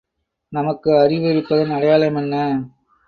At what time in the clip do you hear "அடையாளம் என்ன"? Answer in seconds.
1.71-2.35